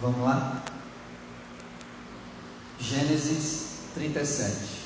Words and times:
Vamos 0.00 0.20
lá? 0.20 0.62
Gênesis 2.78 3.80
37. 3.94 4.78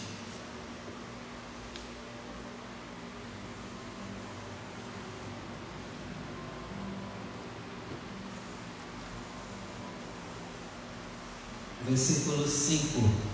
Versículo 11.86 12.48
5. 12.48 13.32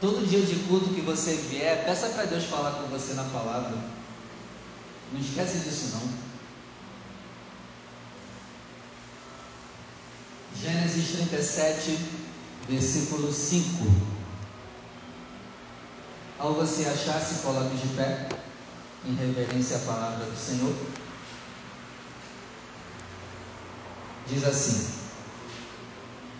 Todo 0.00 0.28
dia 0.28 0.42
de 0.42 0.54
culto 0.68 0.94
que 0.94 1.00
você 1.00 1.34
vier, 1.34 1.84
peça 1.84 2.10
para 2.10 2.26
Deus 2.26 2.44
falar 2.44 2.70
com 2.80 2.86
você 2.86 3.14
na 3.14 3.24
palavra. 3.24 3.76
Não 5.12 5.20
esquece 5.20 5.58
disso 5.58 5.96
não. 5.96 6.27
Gênesis 10.60 11.12
37, 11.12 11.98
versículo 12.68 13.32
5. 13.32 13.86
Ao 16.36 16.52
você 16.52 16.84
achar, 16.86 17.20
se 17.20 17.42
coloque 17.42 17.76
de 17.76 17.94
pé, 17.94 18.28
em 19.06 19.14
reverência 19.14 19.76
à 19.76 19.80
palavra 19.80 20.26
do 20.26 20.36
Senhor. 20.36 20.74
Diz 24.26 24.42
assim: 24.42 24.88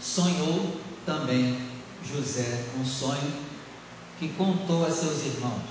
Sonhou 0.00 0.80
também 1.06 1.70
José 2.04 2.64
um 2.76 2.84
sonho 2.84 3.32
que 4.18 4.30
contou 4.30 4.84
a 4.84 4.90
seus 4.90 5.26
irmãos, 5.26 5.62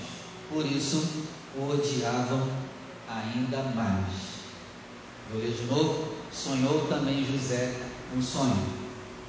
por 0.48 0.64
isso 0.64 1.06
o 1.54 1.68
odiavam 1.70 2.48
ainda 3.06 3.62
mais. 3.74 4.06
Vou 5.30 5.38
ler 5.42 5.52
de 5.52 5.64
novo. 5.64 6.16
Sonhou 6.32 6.86
também 6.88 7.26
José 7.26 7.87
um 8.16 8.22
sonho 8.22 8.56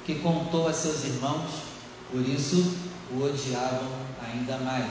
que 0.04 0.16
contou 0.16 0.68
a 0.68 0.72
seus 0.72 1.04
irmãos, 1.04 1.50
por 2.10 2.20
isso 2.20 2.74
o 3.12 3.24
odiavam 3.24 3.88
ainda 4.26 4.58
mais. 4.58 4.90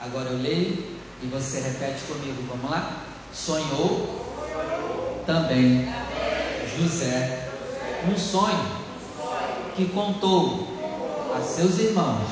Agora 0.00 0.30
eu 0.30 0.38
leio 0.38 0.98
e 1.22 1.26
você 1.26 1.60
repete 1.60 2.04
comigo, 2.04 2.42
vamos 2.48 2.70
lá? 2.70 3.04
Sonhou 3.32 5.22
também 5.26 5.88
José 6.76 7.50
um 8.08 8.16
sonho 8.16 8.78
que 9.74 9.86
contou 9.86 10.68
a 11.36 11.40
seus 11.40 11.78
irmãos, 11.78 12.28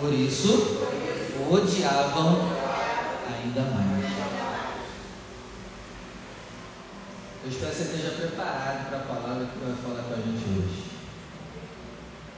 por 0.00 0.12
isso 0.12 0.88
o 1.38 1.54
odiavam 1.54 2.38
ainda 3.28 3.62
mais. 3.62 4.23
Eu 7.44 7.50
espero 7.50 7.72
que 7.72 7.76
você 7.76 7.82
esteja 7.82 8.10
preparado 8.12 8.88
para 8.88 8.98
a 9.00 9.02
palavra 9.02 9.44
que 9.44 9.58
vai 9.58 9.76
falar 9.82 10.02
com 10.04 10.14
a 10.14 10.16
gente 10.16 10.44
hoje. 10.48 10.84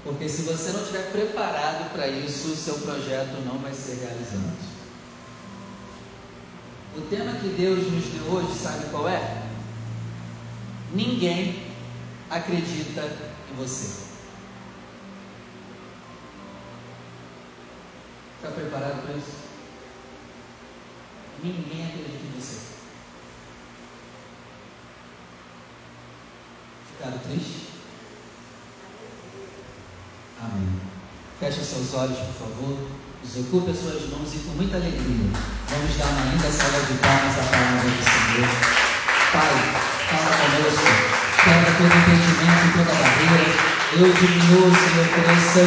Porque 0.03 0.29
se 0.29 0.43
você 0.43 0.73
não 0.73 0.81
estiver 0.81 1.13
preparado 1.13 1.93
para 1.93 2.09
isso, 2.09 2.49
o 2.49 2.57
seu 2.57 2.75
projeto 2.81 3.41
não 3.45 3.57
vai 3.59 3.73
ser 3.73 4.01
realizado. 4.01 4.57
O 6.97 7.03
tema 7.03 7.39
que 7.39 7.51
Deus 7.51 7.93
nos 7.93 8.05
deu 8.07 8.33
hoje, 8.33 8.59
sabe 8.59 8.87
qual 8.91 9.09
é? 9.09 9.45
Ninguém 10.93 11.73
acredita 12.29 13.03
em 13.03 13.57
você. 13.57 14.07
Está 18.37 18.51
preparado 18.51 19.07
para 19.07 19.15
isso? 19.15 19.37
Ninguém 21.45 21.87
acredita 21.87 22.25
em 22.25 22.41
você. 22.41 22.76
Ficaram 26.97 27.19
tristes? 27.19 27.69
Amém. 30.43 30.81
Feche 31.41 31.65
seus 31.65 31.95
olhos, 31.95 32.19
por 32.19 32.49
favor. 32.49 32.79
Desocupe 33.23 33.71
as 33.71 33.79
suas 33.79 34.09
mãos 34.11 34.35
e 34.35 34.39
com 34.39 34.53
muita 34.53 34.77
alegria 34.77 35.57
vamos 35.69 35.97
dar 35.97 36.07
uma 36.07 36.31
linda 36.31 36.51
salva 36.51 36.81
de 36.87 36.95
palmas 36.99 37.39
à 37.39 37.43
palavra 37.51 37.91
do 37.91 38.05
Senhor. 38.07 38.49
Pai, 39.33 39.55
fala 40.09 40.31
conosco. 40.37 41.17
Quebra 41.43 41.73
todo 41.77 41.93
impedimento 41.97 42.65
e 42.65 42.73
toda 42.73 42.93
barreira. 42.95 43.49
Eu 43.93 44.13
diminuo, 44.13 44.71
Senhor, 44.73 45.09
cresça 45.13 45.65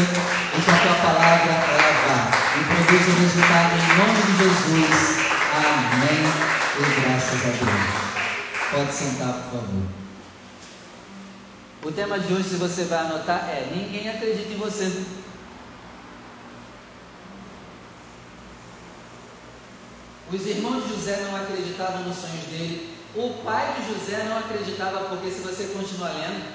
e 0.56 0.62
que 0.62 0.72
a 0.72 0.78
tua 0.80 0.96
palavra 0.96 1.54
vá 1.54 2.32
e 2.56 2.64
produza 2.64 3.12
o 3.12 3.22
resultado 3.22 3.76
em 3.76 3.88
nome 3.98 4.20
de 4.24 4.34
Jesus. 4.38 5.20
Amém. 5.54 6.24
E 6.80 7.02
graças 7.02 7.42
a 7.46 7.50
Deus. 7.50 8.10
Pode 8.72 8.94
sentar, 8.94 9.34
por 9.34 9.60
favor. 9.60 10.09
O 11.90 11.92
tema 11.92 12.20
de 12.20 12.32
hoje, 12.32 12.50
se 12.50 12.56
você 12.58 12.84
vai 12.84 13.00
anotar, 13.00 13.50
é: 13.50 13.68
Ninguém 13.76 14.08
acredita 14.08 14.54
em 14.54 14.58
você. 14.58 15.06
Os 20.32 20.46
irmãos 20.46 20.84
de 20.84 20.90
José 20.94 21.18
não 21.24 21.36
acreditavam 21.36 22.04
nos 22.04 22.18
sonhos 22.18 22.46
dele. 22.46 22.96
O 23.16 23.42
pai 23.44 23.74
de 23.74 23.92
José 23.92 24.24
não 24.26 24.38
acreditava, 24.38 25.06
porque 25.06 25.32
se 25.32 25.40
você 25.40 25.64
continuar 25.76 26.10
lendo, 26.10 26.54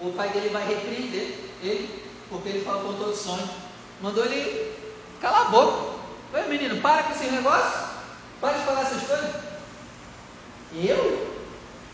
o 0.00 0.12
pai 0.12 0.28
dele 0.28 0.50
vai 0.50 0.64
repreender 0.68 1.36
ele, 1.60 2.04
porque 2.30 2.48
ele 2.50 2.64
falou 2.64 2.84
com 2.84 2.98
todo 3.02 3.16
sonho. 3.16 3.50
Mandou 4.00 4.24
ele 4.26 4.76
calar 5.20 5.48
a 5.48 5.50
boca. 5.50 5.98
Oi, 6.34 6.48
menino, 6.48 6.80
para 6.80 7.02
com 7.02 7.14
esse 7.14 7.26
negócio. 7.32 7.88
Para 8.40 8.56
de 8.56 8.64
falar 8.64 8.82
essas 8.82 9.02
coisas. 9.02 9.34
Eu? 10.72 11.36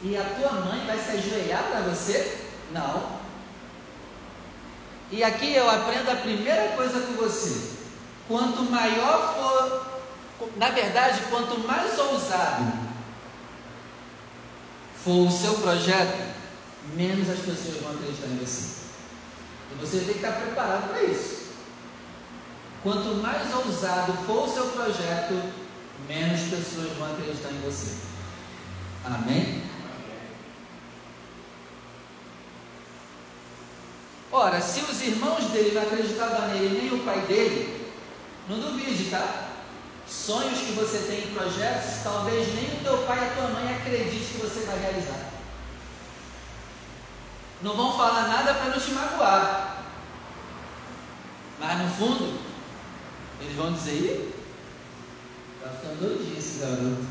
E 0.02 0.14
a 0.18 0.24
tua 0.38 0.52
mãe 0.52 0.84
vai 0.86 0.98
se 0.98 1.12
ajoelhar 1.12 1.62
para 1.70 1.80
você? 1.80 2.43
Não. 2.72 3.24
E 5.10 5.22
aqui 5.22 5.54
eu 5.54 5.68
aprendo 5.68 6.10
a 6.10 6.16
primeira 6.16 6.70
coisa 6.76 7.00
com 7.00 7.12
você. 7.14 7.74
Quanto 8.26 8.62
maior 8.62 9.34
for, 9.34 10.48
na 10.56 10.70
verdade, 10.70 11.20
quanto 11.30 11.58
mais 11.60 11.98
ousado 11.98 12.72
for 15.04 15.28
o 15.28 15.30
seu 15.30 15.54
projeto, 15.54 16.34
menos 16.94 17.28
as 17.28 17.38
pessoas 17.38 17.82
vão 17.82 17.92
acreditar 17.92 18.26
em 18.28 18.38
você. 18.38 18.84
E 19.72 19.74
você 19.80 19.98
tem 19.98 20.14
que 20.14 20.24
estar 20.26 20.32
preparado 20.32 20.88
para 20.88 21.02
isso. 21.02 21.44
Quanto 22.82 23.14
mais 23.16 23.54
ousado 23.54 24.12
for 24.26 24.48
o 24.48 24.52
seu 24.52 24.66
projeto, 24.68 25.40
menos 26.08 26.40
pessoas 26.42 26.96
vão 26.98 27.12
acreditar 27.12 27.50
em 27.50 27.60
você. 27.60 27.96
Amém? 29.04 29.62
Ora, 34.36 34.60
se 34.60 34.80
os 34.80 35.00
irmãos 35.00 35.44
dele 35.52 35.76
não 35.76 35.82
acreditavam 35.82 36.48
nele, 36.48 36.76
nem 36.76 36.92
o 36.92 37.04
pai 37.04 37.20
dele, 37.20 37.88
não 38.48 38.58
duvide, 38.58 39.08
tá? 39.08 39.50
Sonhos 40.08 40.58
que 40.58 40.72
você 40.72 40.98
tem 41.06 41.28
em 41.28 41.34
projetos, 41.34 42.02
talvez 42.02 42.52
nem 42.52 42.64
o 42.64 42.82
teu 42.82 42.98
pai 43.06 43.16
e 43.16 43.28
a 43.28 43.32
tua 43.32 43.48
mãe 43.50 43.76
acredite 43.76 44.32
que 44.32 44.40
você 44.40 44.64
vai 44.66 44.76
realizar. 44.80 45.30
Não 47.62 47.76
vão 47.76 47.96
falar 47.96 48.26
nada 48.26 48.54
para 48.54 48.70
não 48.70 48.80
te 48.80 48.90
magoar. 48.90 49.84
Mas 51.60 51.78
no 51.78 51.90
fundo, 51.90 52.40
eles 53.40 53.54
vão 53.54 53.72
dizer, 53.72 53.92
Ih, 53.92 54.34
tá 55.62 55.70
ficando 55.70 56.00
doidinho 56.00 56.36
esse 56.36 56.58
garoto. 56.58 57.06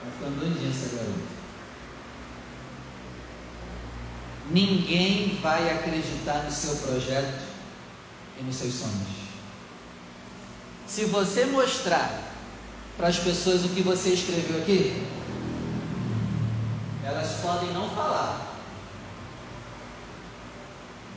Tá 0.00 0.10
ficando 0.10 0.40
doidinho 0.40 0.70
essa 0.72 0.96
garota. 0.96 1.43
Ninguém 4.50 5.38
vai 5.42 5.70
acreditar 5.70 6.42
no 6.44 6.50
seu 6.50 6.76
projeto 6.76 7.42
e 8.38 8.42
nos 8.42 8.56
seus 8.56 8.74
sonhos. 8.74 9.24
Se 10.86 11.06
você 11.06 11.46
mostrar 11.46 12.32
para 12.96 13.08
as 13.08 13.18
pessoas 13.18 13.64
o 13.64 13.70
que 13.70 13.82
você 13.82 14.10
escreveu 14.10 14.60
aqui, 14.60 15.06
elas 17.02 17.40
podem 17.40 17.72
não 17.72 17.88
falar, 17.90 18.54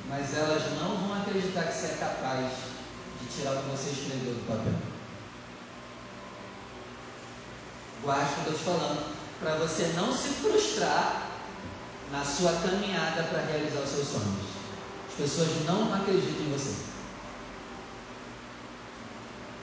mas 0.09 0.35
elas 0.35 0.63
não 0.79 0.95
vão 0.95 1.21
acreditar 1.21 1.63
que 1.63 1.73
você 1.73 1.87
é 1.87 1.97
capaz 1.99 2.51
de 3.21 3.27
tirar 3.27 3.53
o 3.53 3.63
que 3.63 3.69
você 3.69 3.89
escreveu 3.89 4.33
do 4.35 4.47
papel. 4.47 4.73
Guarde 8.03 8.31
o 8.31 8.43
que 8.43 8.49
eu 8.49 8.53
estou 8.53 8.75
te 8.75 8.79
falando, 8.79 9.15
para 9.39 9.55
você 9.55 9.91
não 9.95 10.13
se 10.13 10.29
frustrar 10.29 11.26
na 12.11 12.23
sua 12.23 12.53
caminhada 12.53 13.23
para 13.23 13.45
realizar 13.45 13.81
os 13.81 13.89
seus 13.89 14.07
sonhos. 14.07 14.47
As 15.09 15.15
pessoas 15.15 15.65
não 15.65 15.93
acreditam 15.93 16.45
em 16.45 16.51
você. 16.51 16.75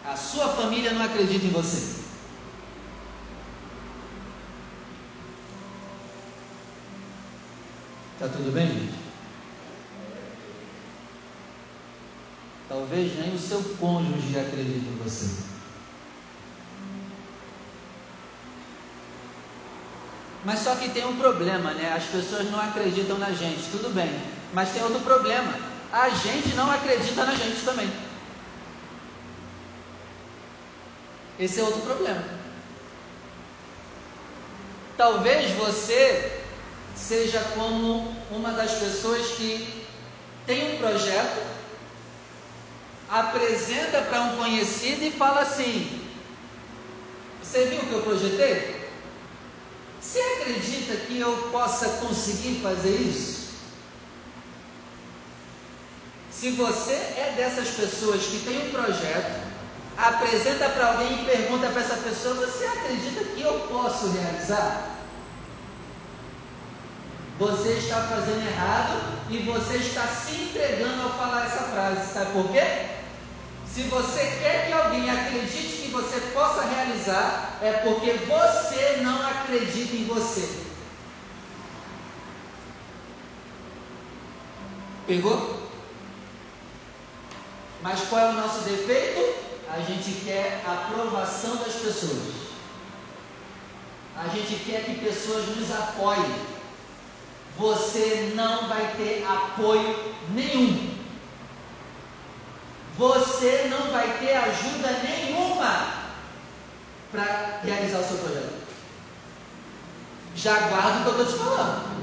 A 0.04 0.16
sua 0.16 0.48
família 0.48 0.92
não 0.92 1.02
acredita 1.02 1.46
em 1.46 1.50
você. 1.50 2.02
Tá 8.18 8.28
tudo 8.28 8.52
bem, 8.52 8.68
gente? 8.68 8.94
Talvez 12.68 13.18
nem 13.18 13.34
o 13.34 13.38
seu 13.38 13.62
cônjuge 13.78 14.38
acredite 14.38 14.86
em 14.86 15.00
você. 15.02 15.53
Mas 20.44 20.60
só 20.60 20.74
que 20.74 20.90
tem 20.90 21.06
um 21.06 21.16
problema, 21.16 21.72
né? 21.72 21.94
As 21.96 22.04
pessoas 22.04 22.50
não 22.50 22.60
acreditam 22.60 23.18
na 23.18 23.30
gente, 23.30 23.70
tudo 23.70 23.92
bem. 23.94 24.10
Mas 24.52 24.70
tem 24.70 24.82
outro 24.82 25.00
problema. 25.00 25.54
A 25.90 26.10
gente 26.10 26.54
não 26.54 26.70
acredita 26.70 27.24
na 27.24 27.34
gente 27.34 27.64
também. 27.64 27.90
Esse 31.38 31.60
é 31.60 31.62
outro 31.62 31.80
problema. 31.80 32.22
Talvez 34.96 35.50
você 35.52 36.40
seja 36.94 37.40
como 37.54 38.14
uma 38.30 38.52
das 38.52 38.72
pessoas 38.72 39.26
que 39.32 39.84
tem 40.46 40.74
um 40.74 40.78
projeto, 40.78 41.42
apresenta 43.08 44.02
para 44.02 44.20
um 44.22 44.36
conhecido 44.36 45.04
e 45.04 45.10
fala 45.10 45.40
assim: 45.40 46.06
Você 47.42 47.64
viu 47.66 47.80
o 47.80 47.86
que 47.86 47.92
eu 47.92 48.02
projetei? 48.02 48.73
Você 50.04 50.20
acredita 50.20 50.96
que 51.06 51.18
eu 51.18 51.48
possa 51.50 51.88
conseguir 52.06 52.60
fazer 52.62 52.94
isso? 52.94 53.54
Se 56.30 56.50
você 56.50 56.92
é 56.92 57.32
dessas 57.36 57.68
pessoas 57.70 58.22
que 58.22 58.40
tem 58.44 58.68
um 58.68 58.70
projeto, 58.70 59.40
apresenta 59.96 60.68
para 60.68 60.92
alguém 60.92 61.22
e 61.22 61.24
pergunta 61.24 61.68
para 61.68 61.80
essa 61.80 61.96
pessoa: 61.96 62.34
Você 62.34 62.66
acredita 62.66 63.24
que 63.24 63.40
eu 63.40 63.60
posso 63.60 64.10
realizar? 64.10 64.90
Você 67.38 67.70
está 67.70 68.02
fazendo 68.02 68.46
errado 68.46 69.00
e 69.30 69.38
você 69.38 69.78
está 69.78 70.06
se 70.06 70.34
entregando 70.42 71.02
ao 71.02 71.18
falar 71.18 71.46
essa 71.46 71.64
frase. 71.64 72.12
Sabe 72.12 72.32
por 72.32 72.52
quê? 72.52 72.62
Se 73.66 73.82
você 73.84 74.20
quer 74.40 74.66
que 74.66 74.72
alguém 74.72 75.10
acredite 75.10 75.73
você 75.94 76.20
possa 76.32 76.62
realizar, 76.62 77.58
é 77.62 77.72
porque 77.72 78.12
você 78.12 78.98
não 79.02 79.26
acredita 79.26 79.96
em 79.96 80.04
você. 80.04 80.64
Pegou? 85.06 85.68
Mas 87.82 88.00
qual 88.08 88.20
é 88.20 88.30
o 88.30 88.34
nosso 88.34 88.60
defeito? 88.60 89.44
A 89.70 89.80
gente 89.80 90.12
quer 90.24 90.62
a 90.66 90.72
aprovação 90.72 91.56
das 91.56 91.74
pessoas. 91.74 92.44
A 94.16 94.28
gente 94.28 94.64
quer 94.64 94.84
que 94.84 95.04
pessoas 95.04 95.46
nos 95.56 95.70
apoiem 95.70 96.54
você 97.56 98.32
não 98.34 98.68
vai 98.68 98.94
ter 98.96 99.24
apoio 99.24 100.14
nenhum. 100.30 100.93
Você 102.96 103.66
não 103.68 103.90
vai 103.90 104.18
ter 104.18 104.34
ajuda 104.36 105.02
nenhuma 105.02 106.04
para 107.10 107.60
realizar 107.64 107.98
o 107.98 108.04
seu 108.04 108.18
projeto. 108.18 108.64
Já 110.36 110.68
guarda 110.68 111.00
o 111.00 111.02
que 111.02 111.20
eu 111.20 111.24
estou 111.24 111.26
te 111.26 111.44
falando. 111.44 111.94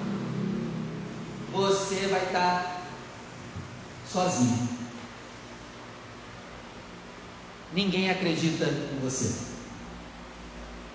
Você 1.53 2.07
vai 2.07 2.25
estar 2.25 2.81
sozinho. 4.05 4.69
Ninguém 7.73 8.09
acredita 8.09 8.65
em 8.65 8.99
você. 9.01 9.33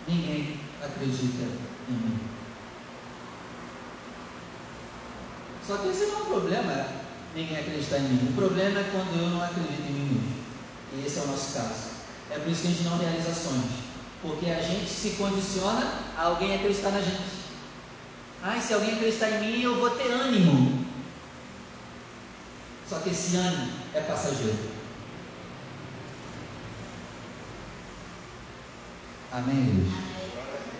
Ninguém 0.06 0.60
acredita 0.82 1.44
em 1.88 1.92
mim. 1.92 2.20
Só 5.66 5.78
que 5.78 5.88
esse 5.88 6.06
não 6.06 6.18
é 6.18 6.22
um 6.22 6.26
problema 6.26 7.05
ninguém 7.34 7.58
acreditar 7.58 7.98
em 7.98 8.02
mim. 8.02 8.28
O 8.30 8.32
problema 8.34 8.80
é 8.80 8.90
quando 8.90 9.20
eu 9.20 9.28
não 9.30 9.42
acredito 9.42 9.82
em 9.88 9.92
mim 9.92 10.08
mesmo. 10.14 10.36
E 10.94 11.06
esse 11.06 11.18
é 11.18 11.22
o 11.22 11.26
nosso 11.26 11.54
caso. 11.54 11.96
É 12.30 12.38
por 12.38 12.50
isso 12.50 12.62
que 12.62 12.68
a 12.68 12.70
gente 12.70 12.84
não 12.84 12.98
realiza 12.98 13.34
sonhos. 13.34 13.86
Porque 14.22 14.46
a 14.46 14.60
gente 14.62 14.88
se 14.88 15.10
condiciona 15.10 16.00
a 16.16 16.24
alguém 16.24 16.54
acreditar 16.54 16.90
na 16.90 17.00
gente. 17.00 17.46
Ai, 18.42 18.60
se 18.60 18.74
alguém 18.74 18.94
acreditar 18.94 19.30
em 19.30 19.40
mim, 19.40 19.62
eu 19.62 19.78
vou 19.78 19.90
ter 19.90 20.10
ânimo. 20.10 20.86
Só 22.88 22.98
que 23.00 23.10
esse 23.10 23.36
ânimo 23.36 23.72
é 23.94 24.00
passageiro. 24.00 24.76
Amém, 29.32 29.92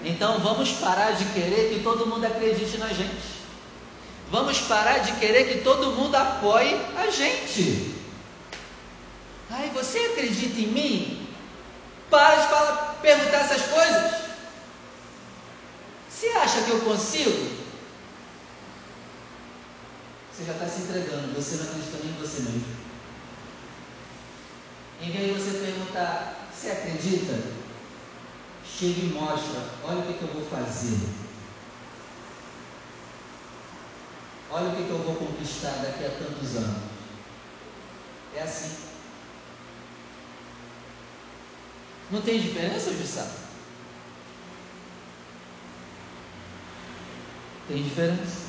Então 0.03 0.39
vamos 0.39 0.73
parar 0.73 1.11
de 1.11 1.27
querer 1.27 1.75
que 1.75 1.83
todo 1.83 2.07
mundo 2.07 2.25
acredite 2.25 2.79
na 2.79 2.89
gente. 2.89 3.36
Vamos 4.31 4.59
parar 4.63 4.99
de 4.99 5.13
querer 5.13 5.49
que 5.49 5.63
todo 5.63 5.93
mundo 5.93 6.15
apoie 6.17 6.81
a 6.97 7.11
gente. 7.11 7.95
Ai, 9.51 9.71
você 9.71 9.99
acredita 9.99 10.61
em 10.61 10.67
mim? 10.67 11.29
Para 12.11 12.37
de 12.37 12.49
falar, 12.49 12.99
perguntar 13.01 13.39
essas 13.39 13.63
coisas. 13.63 14.27
Você 16.11 16.29
acha 16.29 16.63
que 16.63 16.71
eu 16.71 16.81
consigo? 16.81 17.57
Você 20.33 20.45
já 20.45 20.53
está 20.53 20.67
se 20.67 20.83
entregando, 20.83 21.35
você 21.35 21.57
não 21.57 21.65
acredita 21.65 21.99
nem 21.99 22.13
em 22.13 22.19
você 22.19 22.43
mesmo. 22.43 22.77
Em 25.03 25.11
vez 25.11 25.27
de 25.27 25.41
você 25.41 25.59
perguntar, 25.59 26.49
você 26.53 26.71
acredita? 26.71 27.39
Chega 28.65 29.01
e 29.01 29.13
mostra, 29.15 29.63
olha 29.85 30.01
o 30.01 30.03
que, 30.03 30.15
que 30.15 30.23
eu 30.23 30.35
vou 30.35 30.45
fazer. 30.47 30.99
Olha 34.51 34.69
o 34.69 34.77
que, 34.77 34.85
que 34.85 34.91
eu 34.91 34.99
vou 34.99 35.17
conquistar 35.17 35.83
daqui 35.83 36.05
a 36.05 36.11
tantos 36.11 36.57
anos. 36.57 36.83
É 38.35 38.43
assim. 38.43 38.77
Não 42.11 42.23
tem 42.23 42.41
diferença, 42.41 42.93
Jussá? 42.93 43.29
Tem 47.67 47.83
diferença. 47.83 48.47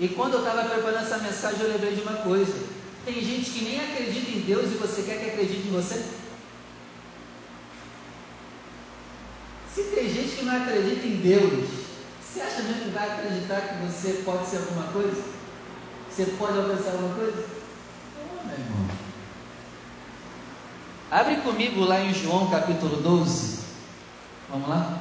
E 0.00 0.08
quando 0.08 0.34
eu 0.34 0.38
estava 0.40 0.68
preparando 0.68 1.04
essa 1.04 1.18
mensagem, 1.18 1.60
eu 1.60 1.72
lembrei 1.72 1.94
de 1.94 2.02
uma 2.02 2.14
coisa. 2.22 2.58
Tem 3.04 3.14
gente 3.22 3.50
que 3.50 3.64
nem 3.64 3.78
acredita 3.78 4.30
em 4.30 4.40
Deus 4.40 4.72
e 4.72 4.76
você 4.76 5.02
quer 5.02 5.18
que 5.18 5.30
acredite 5.30 5.68
em 5.68 5.70
você? 5.70 6.04
Se 9.72 9.84
tem 9.84 10.08
gente 10.08 10.36
que 10.36 10.44
não 10.44 10.56
acredita 10.56 11.06
em 11.06 11.16
Deus, 11.16 11.79
você 12.32 12.40
acha 12.42 12.62
mesmo 12.62 12.84
que 12.84 12.90
vai 12.90 13.10
acreditar 13.10 13.60
que 13.60 13.86
você 13.86 14.22
pode 14.24 14.46
ser 14.46 14.58
alguma 14.58 14.84
coisa? 14.92 15.20
Você 16.08 16.26
pode 16.38 16.58
alcançar 16.58 16.92
alguma 16.92 17.14
coisa? 17.14 17.44
Não, 18.36 18.46
meu 18.46 18.58
irmão. 18.58 18.90
Abre 21.10 21.36
comigo 21.38 21.84
lá 21.84 22.00
em 22.00 22.14
João 22.14 22.48
capítulo 22.48 23.02
12. 23.02 23.58
Vamos 24.48 24.68
lá? 24.68 25.00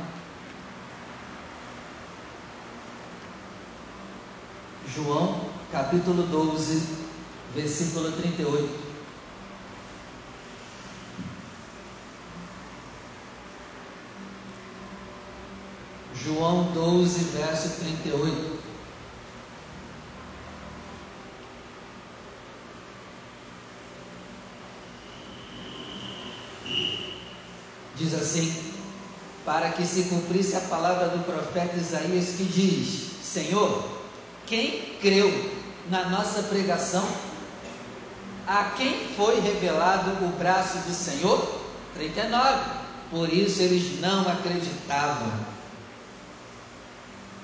João 4.96 5.50
capítulo 5.72 6.24
12, 6.24 6.84
versículo 7.54 8.12
38. 8.14 8.89
João 16.30 16.72
12, 16.74 17.24
verso 17.36 17.80
38. 17.80 18.60
Diz 27.96 28.14
assim: 28.14 28.74
Para 29.44 29.72
que 29.72 29.84
se 29.84 30.04
cumprisse 30.04 30.56
a 30.56 30.62
palavra 30.62 31.08
do 31.08 31.26
profeta 31.26 31.76
Isaías 31.76 32.36
que 32.38 32.44
diz: 32.44 33.10
Senhor, 33.24 33.90
quem 34.46 34.98
creu 35.02 35.52
na 35.90 36.10
nossa 36.10 36.44
pregação? 36.44 37.08
A 38.46 38.66
quem 38.78 39.08
foi 39.16 39.40
revelado 39.40 40.12
o 40.24 40.30
braço 40.38 40.78
do 40.78 40.94
Senhor? 40.94 41.60
39. 41.96 42.80
Por 43.10 43.34
isso 43.34 43.64
eles 43.64 44.00
não 44.00 44.30
acreditavam. 44.30 45.59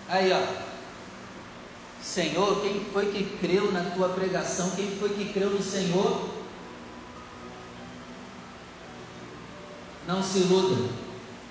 Aí, 0.07 0.31
ó. 0.31 0.65
Senhor, 2.01 2.61
quem 2.61 2.85
foi 2.93 3.11
que 3.11 3.37
creu 3.39 3.71
na 3.71 3.83
tua 3.91 4.09
pregação? 4.09 4.69
Quem 4.71 4.95
foi 4.97 5.09
que 5.09 5.33
creu 5.33 5.49
no 5.49 5.61
Senhor? 5.61 6.29
Não 10.07 10.21
se 10.21 10.39
iluda. 10.39 10.89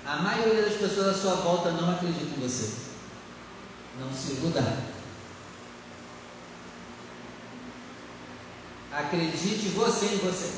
A 0.06 0.16
maioria 0.18 0.62
das 0.62 0.74
pessoas 0.74 1.08
à 1.08 1.14
sua 1.14 1.34
volta 1.36 1.72
não 1.72 1.90
acredita 1.90 2.36
em 2.36 2.40
você. 2.40 2.70
Não 3.98 4.12
se 4.12 4.32
iluda. 4.32 4.78
Acredite 8.92 9.68
você 9.70 10.06
em 10.06 10.18
você. 10.18 10.52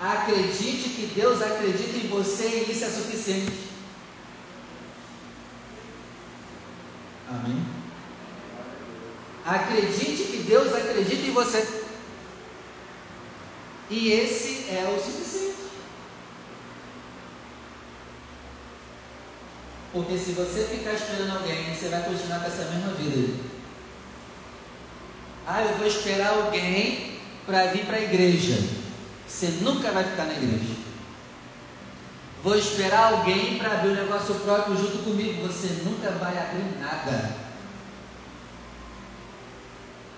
Acredite 0.00 0.90
que 0.90 1.12
Deus 1.14 1.42
acredita 1.42 1.96
em 1.96 2.08
você 2.08 2.64
e 2.68 2.70
isso 2.70 2.84
é 2.84 2.88
suficiente. 2.88 3.67
Amém? 7.30 7.64
Acredite 9.44 10.24
que 10.24 10.44
Deus 10.46 10.72
acredita 10.74 11.26
em 11.26 11.32
você. 11.32 11.66
E 13.90 14.12
esse 14.12 14.68
é 14.70 14.94
o 14.94 15.02
suficiente. 15.02 15.56
Porque 19.92 20.18
se 20.18 20.32
você 20.32 20.64
ficar 20.64 20.92
esperando 20.92 21.38
alguém, 21.38 21.74
você 21.74 21.88
vai 21.88 22.02
continuar 22.02 22.40
com 22.40 22.46
essa 22.46 22.70
mesma 22.70 22.92
vida. 22.94 23.34
Ah, 25.46 25.62
eu 25.62 25.78
vou 25.78 25.86
esperar 25.86 26.34
alguém 26.34 27.18
para 27.46 27.68
vir 27.68 27.86
para 27.86 27.96
a 27.96 28.02
igreja. 28.02 28.58
Você 29.26 29.46
nunca 29.62 29.90
vai 29.90 30.04
ficar 30.04 30.26
na 30.26 30.34
igreja. 30.34 30.77
Vou 32.42 32.56
esperar 32.56 33.12
alguém 33.12 33.58
para 33.58 33.72
abrir 33.72 33.88
o 33.88 33.92
um 33.92 33.96
negócio 33.96 34.34
próprio 34.36 34.76
junto 34.76 34.98
comigo. 34.98 35.46
Você 35.46 35.82
nunca 35.84 36.10
vai 36.12 36.36
abrir 36.38 36.78
nada. 36.80 37.36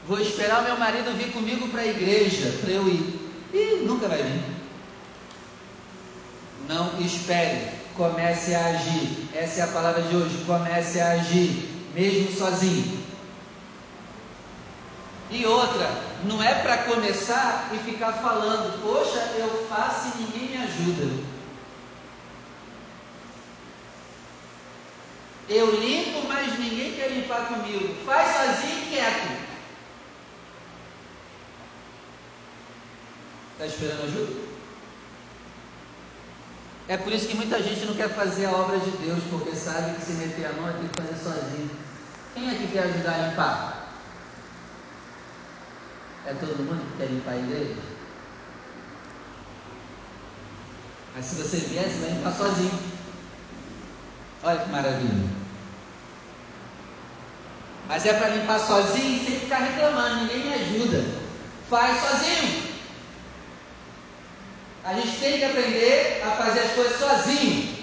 Vou 0.07 0.21
esperar 0.21 0.61
o 0.61 0.65
meu 0.65 0.77
marido 0.77 1.17
vir 1.17 1.33
comigo 1.33 1.69
para 1.69 1.83
a 1.83 1.87
igreja, 1.87 2.59
para 2.61 2.71
eu 2.71 2.87
ir. 2.89 3.31
E 3.55 3.85
nunca 3.87 4.09
vai 4.09 4.23
vir. 4.23 4.43
Não 6.69 7.00
espere. 7.00 7.81
Comece 7.97 8.55
a 8.55 8.67
agir. 8.67 9.29
Essa 9.35 9.61
é 9.61 9.65
a 9.65 9.69
palavra 9.69 10.03
de 10.03 10.15
hoje. 10.15 10.45
Comece 10.47 11.00
a 11.00 11.12
agir, 11.12 11.69
mesmo 11.95 12.37
sozinho. 12.37 13.00
E 15.31 15.47
outra, 15.47 15.89
não 16.25 16.43
é 16.43 16.55
para 16.55 16.79
começar 16.79 17.71
e 17.73 17.79
ficar 17.79 18.15
falando, 18.15 18.83
poxa, 18.83 19.21
eu 19.39 19.67
faço 19.69 20.09
e 20.09 20.23
ninguém 20.23 20.49
me 20.50 20.65
ajuda. 20.65 21.39
Eu 25.50 25.69
limpo, 25.80 26.28
mas 26.28 26.57
ninguém 26.61 26.95
quer 26.95 27.11
limpar 27.11 27.49
comigo. 27.49 27.92
Faz 28.04 28.37
sozinho 28.37 28.85
e 28.85 28.88
quieto. 28.88 29.50
Está 33.52 33.66
esperando 33.66 34.04
ajuda? 34.04 34.50
É 36.87 36.97
por 36.97 37.12
isso 37.12 37.26
que 37.26 37.37
muita 37.37 37.61
gente 37.61 37.85
não 37.85 37.97
quer 37.97 38.11
fazer 38.11 38.47
a 38.47 38.52
obra 38.52 38.78
de 38.78 38.90
Deus, 38.92 39.25
porque 39.28 39.54
sabe 39.57 39.97
que 39.97 40.02
se 40.02 40.12
meter 40.12 40.47
a 40.47 40.52
mão 40.52 40.73
tem 40.73 40.87
que 40.88 41.02
fazer 41.02 41.16
sozinho. 41.21 41.71
Quem 42.33 42.49
é 42.49 42.54
que 42.54 42.69
quer 42.69 42.85
ajudar 42.85 43.14
a 43.14 43.28
limpar? 43.28 43.92
É 46.26 46.35
todo 46.35 46.62
mundo 46.62 46.92
que 46.92 46.99
quer 46.99 47.12
limpar 47.12 47.33
a 47.33 47.38
igreja? 47.38 47.76
Mas 51.16 51.25
se 51.25 51.35
você 51.35 51.57
vier, 51.57 51.88
você 51.88 51.99
vai 51.99 52.11
limpar 52.11 52.35
sozinho. 52.35 52.78
Olha 54.45 54.61
que 54.61 54.71
maravilha. 54.71 55.39
Mas 57.90 58.06
é 58.06 58.12
para 58.12 58.28
limpar 58.28 58.61
sozinho 58.61 59.25
sem 59.25 59.40
ficar 59.40 59.59
reclamando, 59.59 60.20
ninguém 60.20 60.44
me 60.44 60.54
ajuda. 60.54 61.04
Faz 61.68 62.00
sozinho. 62.00 62.70
A 64.85 64.94
gente 64.94 65.18
tem 65.18 65.38
que 65.38 65.44
aprender 65.44 66.23
a 66.25 66.30
fazer 66.30 66.61
as 66.61 66.73
coisas 66.75 67.00
sozinho. 67.00 67.76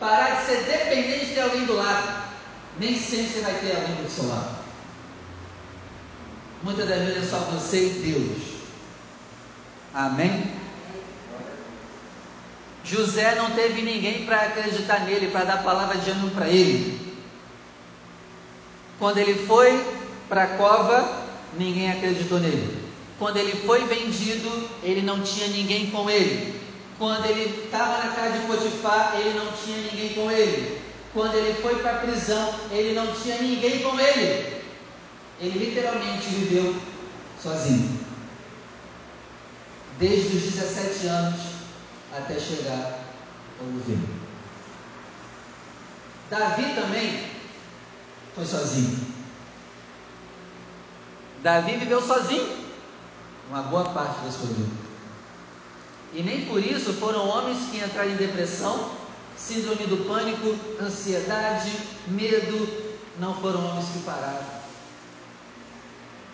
Parar 0.00 0.40
de 0.40 0.46
ser 0.46 0.62
dependente 0.62 1.26
de 1.26 1.40
alguém 1.40 1.66
do 1.66 1.74
lado. 1.74 2.22
Nem 2.80 2.98
sempre 2.98 3.26
você 3.34 3.40
vai 3.42 3.52
ter 3.52 3.76
alguém 3.76 3.96
do 3.96 4.10
seu 4.10 4.26
lado. 4.26 4.56
Muitas 6.62 6.88
das 6.88 7.00
vezes 7.00 7.24
é 7.24 7.26
só 7.26 7.36
você 7.50 7.86
e 7.86 7.90
Deus. 7.90 8.42
Amém? 9.92 10.54
José 12.82 13.34
não 13.34 13.50
teve 13.50 13.82
ninguém 13.82 14.24
para 14.24 14.40
acreditar 14.40 15.00
nele, 15.00 15.30
para 15.30 15.44
dar 15.44 15.62
palavra 15.62 15.98
de 15.98 16.10
ânimo 16.10 16.30
para 16.30 16.48
ele. 16.48 17.07
Quando 18.98 19.18
ele 19.18 19.46
foi 19.46 19.84
para 20.28 20.42
a 20.44 20.56
cova, 20.56 21.26
ninguém 21.56 21.90
acreditou 21.90 22.40
nele. 22.40 22.78
Quando 23.18 23.36
ele 23.36 23.52
foi 23.66 23.84
vendido, 23.84 24.68
ele 24.82 25.02
não 25.02 25.22
tinha 25.22 25.48
ninguém 25.48 25.90
com 25.90 26.08
ele. 26.10 26.60
Quando 26.98 27.26
ele 27.26 27.64
estava 27.64 28.04
na 28.04 28.12
casa 28.12 28.38
de 28.38 28.46
Potifar, 28.46 29.14
ele 29.18 29.38
não 29.38 29.52
tinha 29.52 29.78
ninguém 29.78 30.14
com 30.14 30.30
ele. 30.30 30.80
Quando 31.12 31.34
ele 31.34 31.54
foi 31.62 31.76
para 31.76 31.92
a 31.92 31.98
prisão, 31.98 32.54
ele 32.70 32.94
não 32.94 33.12
tinha 33.12 33.38
ninguém 33.38 33.80
com 33.82 33.98
ele. 33.98 34.62
Ele 35.40 35.66
literalmente 35.66 36.26
viveu 36.28 36.74
sozinho. 37.40 37.98
Desde 39.98 40.36
os 40.36 40.42
17 40.42 41.06
anos 41.06 41.40
até 42.16 42.38
chegar 42.38 43.00
ao 43.60 43.66
governo. 43.66 44.08
Davi 46.30 46.74
também 46.74 47.27
foi 48.38 48.46
sozinho. 48.46 48.96
Davi 51.42 51.76
viveu 51.76 52.00
sozinho 52.00 52.56
uma 53.50 53.62
boa 53.62 53.84
parte 53.86 54.20
da 54.24 54.30
sua 54.30 54.46
vida. 54.46 54.70
E 56.14 56.22
nem 56.22 56.46
por 56.46 56.62
isso 56.62 56.92
foram 56.94 57.26
homens 57.28 57.68
que 57.70 57.78
entraram 57.78 58.10
em 58.10 58.16
depressão, 58.16 58.92
síndrome 59.36 59.86
do 59.86 60.06
pânico, 60.08 60.56
ansiedade, 60.80 61.72
medo, 62.06 62.68
não 63.18 63.34
foram 63.34 63.70
homens 63.70 63.88
que 63.92 64.00
pararam. 64.00 64.58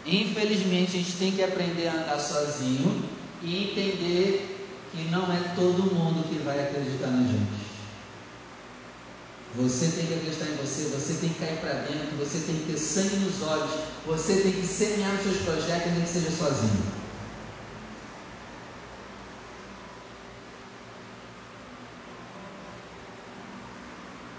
Infelizmente, 0.05 0.97
a 0.97 1.01
gente 1.01 1.17
tem 1.17 1.33
que 1.33 1.43
aprender 1.43 1.89
a 1.89 1.95
andar 1.95 2.21
sozinho 2.21 3.03
e 3.43 3.71
entender 3.71 4.69
que 4.93 5.05
não 5.05 5.33
é 5.33 5.55
todo 5.57 5.95
mundo 5.95 6.29
que 6.29 6.39
vai 6.45 6.69
acreditar 6.69 7.07
na 7.07 7.27
gente. 7.27 7.64
Você 9.57 9.87
tem 9.89 10.07
que 10.07 10.15
acreditar 10.15 10.47
em 10.47 10.57
você, 10.57 10.83
você 10.89 11.15
tem 11.15 11.29
que 11.31 11.39
cair 11.39 11.59
para 11.61 11.75
dentro, 11.75 12.17
você 12.19 12.41
tem 12.41 12.57
que 12.57 12.73
ter 12.73 12.77
sangue 12.77 13.17
nos 13.17 13.41
olhos, 13.41 13.71
você 14.05 14.41
tem 14.41 14.53
que 14.53 14.67
semear 14.67 15.15
os 15.15 15.23
seus 15.23 15.37
projetos, 15.43 15.93
nem 15.93 16.03
que 16.03 16.09
seja 16.09 16.31
sozinho. 16.33 16.83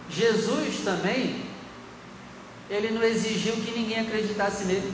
Jesus 0.09 0.83
também, 0.83 1.45
ele 2.69 2.91
não 2.91 3.03
exigiu 3.03 3.53
que 3.53 3.71
ninguém 3.71 4.01
acreditasse 4.01 4.65
nele. 4.65 4.93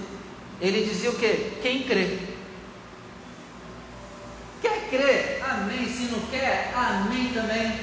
Ele 0.59 0.85
dizia 0.85 1.09
o 1.09 1.15
quê? 1.15 1.53
Quem 1.63 1.83
crê. 1.83 2.19
Quer 4.61 4.89
crer? 4.89 5.43
Amém. 5.43 5.91
Se 5.91 6.03
não 6.11 6.19
quer, 6.27 6.71
amém 6.75 7.33
também. 7.33 7.79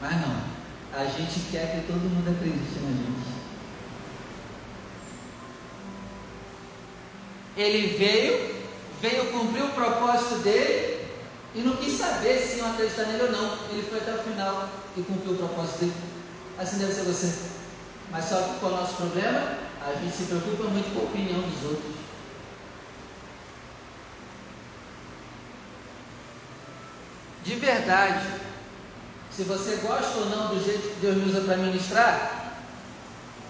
Mas 0.00 0.20
não. 0.20 0.57
A 0.92 1.04
gente 1.04 1.40
quer 1.50 1.74
que 1.74 1.86
todo 1.86 2.00
mundo 2.00 2.30
acredite 2.30 2.80
na 2.80 2.90
gente. 2.90 3.38
Ele 7.56 7.96
veio, 7.96 8.54
veio 9.00 9.32
cumprir 9.32 9.64
o 9.64 9.70
propósito 9.70 10.36
dele 10.38 11.06
e 11.54 11.60
não 11.60 11.76
quis 11.76 11.98
saber 11.98 12.38
se 12.38 12.58
iam 12.58 12.70
acreditar 12.70 13.04
nele 13.04 13.24
ou 13.24 13.32
não. 13.32 13.58
Ele 13.70 13.82
foi 13.88 13.98
até 13.98 14.14
o 14.14 14.22
final 14.22 14.68
e 14.96 15.02
cumpriu 15.02 15.32
o 15.32 15.36
propósito 15.36 15.80
dele. 15.80 15.94
Assim 16.58 16.78
deve 16.78 16.92
ser 16.92 17.02
você. 17.02 17.50
Mas 18.10 18.24
só 18.24 18.40
que 18.42 18.58
qual 18.60 18.72
é 18.72 18.74
o 18.74 18.78
nosso 18.78 18.96
problema? 18.96 19.58
A 19.86 19.92
gente 20.00 20.16
se 20.16 20.24
preocupa 20.24 20.64
muito 20.64 20.92
com 20.94 21.00
a 21.00 21.04
opinião 21.04 21.40
dos 21.40 21.64
outros. 21.64 21.94
De 27.44 27.54
verdade, 27.54 28.26
se 29.38 29.44
você 29.44 29.76
gosta 29.76 30.18
ou 30.18 30.26
não 30.26 30.48
do 30.48 30.64
jeito 30.64 30.96
que 30.96 31.00
Deus 31.00 31.16
me 31.16 31.30
usa 31.30 31.42
para 31.42 31.58
ministrar, 31.58 32.56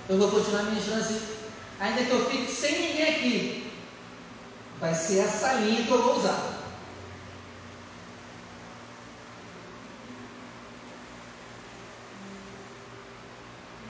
eu 0.06 0.18
vou 0.18 0.30
continuar 0.30 0.64
ministrando 0.64 1.00
assim. 1.00 1.18
Ainda 1.80 2.04
que 2.04 2.10
eu 2.10 2.28
fique 2.28 2.52
sem 2.52 2.88
ninguém 2.88 3.08
aqui, 3.08 3.72
vai 4.78 4.94
ser 4.94 5.20
essa 5.20 5.54
linha 5.54 5.86
que 5.86 5.90
eu 5.90 6.02
vou 6.02 6.18
usar. 6.18 6.58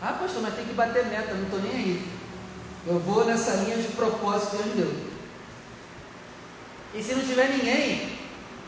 Ah, 0.00 0.12
pastor, 0.12 0.43
mas 0.43 0.55
tem 0.55 0.67
que 0.67 0.75
bater 0.75 1.05
meta, 1.07 1.35
não 1.35 1.47
estou 1.47 1.59
nem 1.59 1.73
aí. 1.73 2.09
Eu 2.87 3.00
vou 3.00 3.25
nessa 3.25 3.55
linha 3.55 3.76
de 3.76 3.88
propósito 3.88 4.50
que 4.50 4.62
Deus 4.62 4.67
me 4.67 4.83
deu. 4.83 5.09
E 6.95 7.02
se 7.02 7.12
não 7.17 7.26
tiver 7.26 7.49
ninguém, 7.49 8.17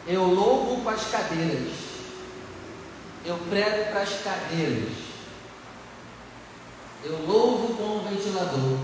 eu 0.08 0.24
louvo 0.24 0.82
com 0.82 0.88
as 0.88 1.04
cadeiras. 1.04 1.89
Eu 3.24 3.36
prego 3.50 3.90
para 3.90 4.02
as 4.02 4.22
cadeiras. 4.22 4.92
Eu 7.04 7.26
louvo 7.26 7.74
com 7.74 7.96
o 7.98 8.08
ventilador. 8.08 8.78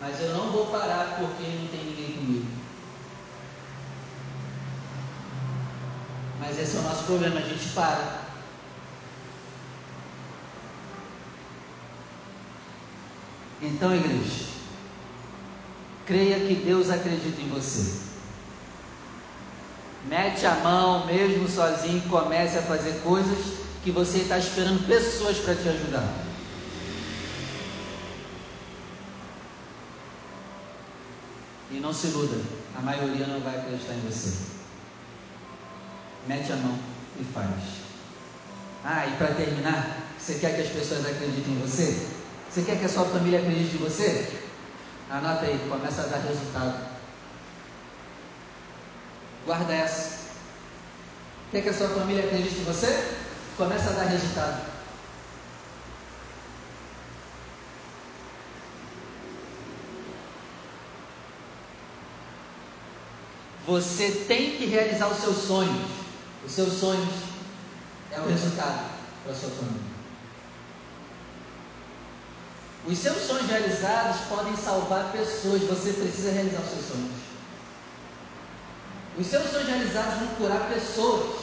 Mas 0.00 0.20
eu 0.20 0.34
não 0.34 0.50
vou 0.50 0.66
parar 0.66 1.16
porque 1.18 1.44
não 1.44 1.68
tem 1.68 1.84
ninguém 1.84 2.16
comigo. 2.16 2.46
Mas 6.40 6.58
esse 6.58 6.76
é 6.76 6.80
o 6.80 6.82
nosso 6.82 7.04
problema, 7.04 7.38
a 7.38 7.42
gente 7.42 7.68
para. 7.68 8.22
Então, 13.62 13.94
igreja, 13.94 14.46
creia 16.04 16.48
que 16.48 16.56
Deus 16.56 16.90
acredita 16.90 17.40
em 17.40 17.48
você. 17.48 18.11
Mete 20.08 20.46
a 20.46 20.54
mão, 20.56 21.06
mesmo 21.06 21.48
sozinho, 21.48 22.02
comece 22.08 22.58
a 22.58 22.62
fazer 22.62 23.00
coisas 23.02 23.38
que 23.84 23.90
você 23.90 24.18
está 24.18 24.38
esperando 24.38 24.86
pessoas 24.86 25.38
para 25.38 25.54
te 25.54 25.68
ajudar. 25.68 26.08
E 31.70 31.80
não 31.80 31.92
se 31.92 32.08
iluda, 32.08 32.36
a 32.76 32.82
maioria 32.82 33.26
não 33.26 33.40
vai 33.40 33.56
acreditar 33.56 33.94
em 33.94 34.00
você. 34.00 34.36
Mete 36.26 36.52
a 36.52 36.56
mão. 36.56 36.78
e 37.18 37.24
faz. 37.24 37.82
Ah, 38.84 39.06
e 39.06 39.16
para 39.16 39.34
terminar, 39.34 40.02
você 40.18 40.34
quer 40.34 40.54
que 40.54 40.62
as 40.62 40.68
pessoas 40.68 41.06
acreditem 41.06 41.54
em 41.54 41.60
você? 41.60 42.08
Você 42.50 42.62
quer 42.62 42.78
que 42.78 42.84
a 42.84 42.88
sua 42.88 43.04
família 43.04 43.38
acredite 43.38 43.76
em 43.76 43.78
você? 43.78 44.40
Anota 45.10 45.46
aí, 45.46 45.58
começa 45.68 46.02
a 46.02 46.06
dar 46.06 46.18
resultado. 46.18 46.91
Guarda 49.44 49.72
essa. 49.72 50.22
Quer 51.50 51.62
que 51.62 51.68
a 51.68 51.74
sua 51.74 51.88
família 51.88 52.24
acredite 52.24 52.60
em 52.60 52.64
você? 52.64 53.16
Começa 53.56 53.90
a 53.90 53.92
dar 53.92 54.04
resultado. 54.04 54.72
Você 63.66 64.24
tem 64.26 64.56
que 64.56 64.66
realizar 64.66 65.08
os 65.08 65.18
seus 65.18 65.36
sonhos. 65.36 65.90
Os 66.44 66.52
seus 66.52 66.72
sonhos 66.74 67.14
é 68.10 68.20
o 68.20 68.26
resultado 68.26 68.90
para 69.22 69.32
a 69.32 69.36
sua 69.36 69.50
família. 69.50 69.92
Os 72.84 72.98
seus 72.98 73.22
sonhos 73.22 73.46
realizados 73.48 74.22
podem 74.28 74.56
salvar 74.56 75.12
pessoas. 75.12 75.62
Você 75.62 75.92
precisa 75.92 76.32
realizar 76.32 76.60
os 76.60 76.70
seus 76.70 76.86
sonhos. 76.86 77.31
Os 79.18 79.26
seus 79.26 79.50
sonhos 79.50 79.68
realizados 79.68 80.18
vão 80.20 80.28
curar 80.36 80.68
pessoas. 80.68 81.42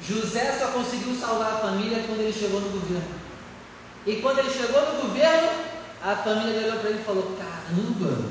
José 0.00 0.58
só 0.58 0.68
conseguiu 0.68 1.14
salvar 1.14 1.54
a 1.54 1.58
família 1.58 2.02
quando 2.06 2.20
ele 2.20 2.32
chegou 2.32 2.60
no 2.60 2.80
governo. 2.80 3.22
E 4.06 4.16
quando 4.16 4.38
ele 4.40 4.50
chegou 4.50 4.80
no 4.94 5.02
governo, 5.02 5.48
a 6.02 6.16
família 6.16 6.60
olhou 6.62 6.80
para 6.80 6.90
ele 6.90 7.00
e 7.00 7.04
falou: 7.04 7.36
Caramba, 7.36 8.24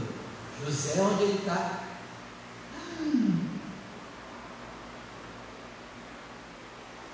José, 0.65 1.01
onde 1.01 1.23
ele 1.23 1.37
está? 1.37 1.79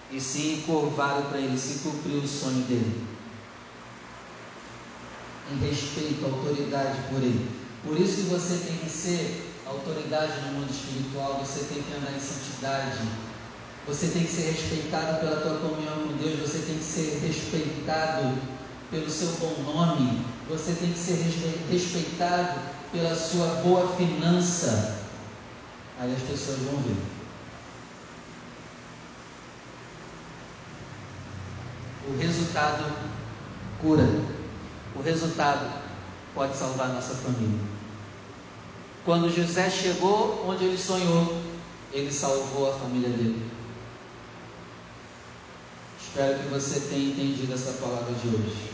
E 0.09 0.21
se 0.21 0.63
curvaram 0.65 1.23
para 1.23 1.39
ele, 1.39 1.57
se 1.57 1.79
cumpriu 1.79 2.19
o 2.19 2.27
sonho 2.27 2.63
dele. 2.63 3.05
Em 5.51 5.57
respeito, 5.57 6.25
autoridade 6.25 7.01
por 7.09 7.21
ele. 7.21 7.56
Por 7.83 7.99
isso 7.99 8.15
que 8.15 8.29
você 8.29 8.57
tem 8.65 8.77
que 8.77 8.89
ser 8.89 9.53
autoridade 9.65 10.33
no 10.41 10.59
mundo 10.59 10.71
espiritual, 10.71 11.39
você 11.39 11.65
tem 11.65 11.83
que 11.83 11.93
andar 11.93 12.15
em 12.15 12.19
santidade. 12.19 12.97
Você 13.87 14.07
tem 14.07 14.23
que 14.23 14.31
ser 14.31 14.51
respeitado 14.51 15.19
pela 15.19 15.41
tua 15.41 15.59
comunhão 15.59 16.07
com 16.07 16.17
Deus, 16.17 16.39
você 16.41 16.59
tem 16.59 16.77
que 16.77 16.83
ser 16.83 17.19
respeitado 17.25 18.37
pelo 18.91 19.09
seu 19.09 19.29
bom 19.39 19.63
nome, 19.63 20.25
você 20.49 20.73
tem 20.73 20.91
que 20.91 20.99
ser 20.99 21.15
respeitado 21.69 22.59
pela 22.91 23.15
sua 23.15 23.47
boa 23.63 23.95
finança. 23.95 24.99
Aí 25.99 26.13
as 26.13 26.21
pessoas 26.21 26.59
vão 26.59 26.81
ver. 26.81 26.97
O 32.09 32.17
resultado 32.17 32.93
cura. 33.81 34.07
O 34.95 35.01
resultado 35.01 35.86
pode 36.37 36.55
salvar 36.55 36.89
nossa 36.89 37.15
família. 37.15 37.59
Quando 39.03 39.33
José 39.33 39.69
chegou 39.71 40.45
onde 40.47 40.65
ele 40.65 40.77
sonhou, 40.77 41.41
ele 41.91 42.13
salvou 42.13 42.69
a 42.69 42.77
família 42.77 43.09
dele. 43.09 43.49
Espero 45.99 46.39
que 46.39 46.47
você 46.49 46.79
tenha 46.81 47.09
entendido 47.09 47.53
essa 47.53 47.73
palavra 47.81 48.13
de 48.13 48.27
hoje. 48.27 48.71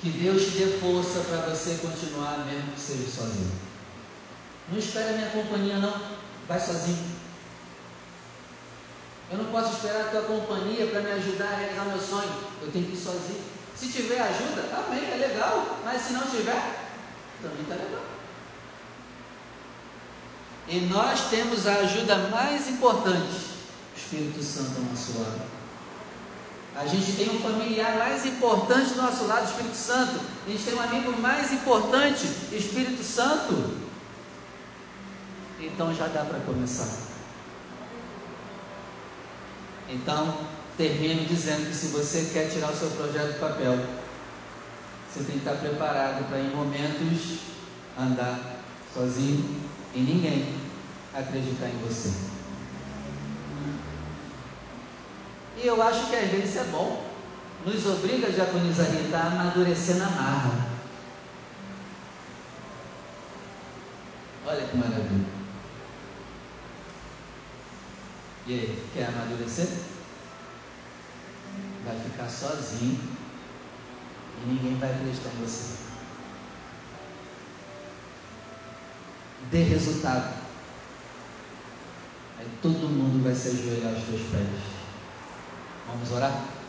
Que 0.00 0.10
Deus 0.10 0.42
te 0.46 0.50
dê 0.50 0.66
força 0.78 1.20
para 1.20 1.54
você 1.54 1.78
continuar, 1.80 2.44
mesmo 2.46 2.72
que 2.72 2.80
seja 2.80 3.08
sozinho. 3.08 3.52
Não 4.68 4.78
espere 4.78 5.10
a 5.10 5.12
minha 5.12 5.30
companhia, 5.30 5.76
não. 5.76 5.94
Vai 6.48 6.58
sozinho. 6.58 7.20
Eu 9.30 9.38
não 9.38 9.44
posso 9.52 9.74
esperar 9.74 10.06
a 10.06 10.10
tua 10.10 10.22
companhia 10.22 10.88
para 10.88 11.02
me 11.02 11.12
ajudar 11.12 11.52
a 11.52 11.56
realizar 11.56 11.84
meu 11.84 12.00
sonho. 12.00 12.32
Eu 12.62 12.72
tenho 12.72 12.86
que 12.86 12.94
ir 12.94 13.00
sozinho. 13.00 13.59
Se 13.80 13.88
tiver 13.88 14.20
ajuda, 14.20 14.68
amém, 14.76 15.10
é 15.10 15.16
legal. 15.16 15.78
Mas 15.82 16.02
se 16.02 16.12
não 16.12 16.26
tiver, 16.26 16.90
também 17.40 17.62
está 17.62 17.76
legal. 17.76 18.02
E 20.68 20.80
nós 20.80 21.30
temos 21.30 21.66
a 21.66 21.72
ajuda 21.76 22.28
mais 22.28 22.68
importante, 22.68 23.54
o 23.94 23.96
Espírito 23.96 24.42
Santo 24.42 24.76
ao 24.76 24.82
nosso 24.82 25.18
lado. 25.18 25.40
A 26.76 26.86
gente 26.86 27.12
tem 27.12 27.30
um 27.30 27.40
familiar 27.40 27.96
mais 27.96 28.26
importante 28.26 28.90
do 28.90 29.02
nosso 29.02 29.24
lado, 29.24 29.46
Espírito 29.46 29.74
Santo. 29.74 30.20
A 30.46 30.50
gente 30.50 30.62
tem 30.62 30.74
um 30.74 30.82
amigo 30.82 31.18
mais 31.18 31.50
importante, 31.50 32.26
Espírito 32.52 33.02
Santo. 33.02 33.78
Então 35.58 35.94
já 35.94 36.06
dá 36.06 36.24
para 36.24 36.38
começar. 36.40 36.88
Então, 39.88 40.38
termino 40.76 41.24
dizendo 41.26 41.68
que 41.68 41.74
se 41.74 41.88
você 41.88 42.30
quer 42.32 42.48
tirar 42.48 42.70
o 42.70 42.76
seu 42.76 42.90
projeto 42.90 43.34
do 43.34 43.40
papel, 43.40 43.78
você 45.08 45.24
tem 45.24 45.38
que 45.38 45.48
estar 45.48 45.56
preparado 45.56 46.28
para 46.28 46.38
em 46.38 46.54
momentos 46.54 47.40
andar 47.98 48.62
sozinho 48.94 49.60
e 49.94 50.00
ninguém 50.00 50.54
acreditar 51.14 51.66
em 51.66 51.78
você. 51.78 52.12
E 55.62 55.66
eu 55.66 55.82
acho 55.82 56.08
que 56.08 56.16
às 56.16 56.30
vezes 56.30 56.56
é 56.56 56.64
bom. 56.64 57.10
Nos 57.66 57.84
obriga, 57.84 58.30
diaconisa 58.30 58.84
Rita, 58.84 59.18
a 59.18 59.26
amadurecer 59.26 59.96
na 59.96 60.08
marra. 60.08 60.70
Olha 64.46 64.66
que 64.66 64.76
maravilha. 64.76 65.26
E 68.46 68.52
aí, 68.54 68.84
quer 68.94 69.08
amadurecer? 69.08 69.68
Ficar 72.20 72.28
sozinho 72.28 73.00
e 74.42 74.46
ninguém 74.46 74.76
vai 74.76 74.90
acreditar 74.90 75.30
em 75.30 75.42
você. 75.42 75.74
Dê 79.50 79.62
resultado. 79.62 80.34
Aí 82.38 82.46
todo 82.60 82.90
mundo 82.90 83.24
vai 83.24 83.34
se 83.34 83.48
ajoelhar 83.48 83.94
aos 83.94 84.04
teus 84.04 84.20
pés. 84.30 84.48
Vamos 85.86 86.12
orar? 86.12 86.59